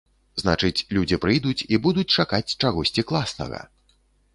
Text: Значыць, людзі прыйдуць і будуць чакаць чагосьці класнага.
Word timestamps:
Значыць, 0.43 0.85
людзі 0.97 1.19
прыйдуць 1.27 1.67
і 1.73 1.81
будуць 1.85 2.09
чакаць 2.19 2.55
чагосьці 2.61 3.09
класнага. 3.13 3.67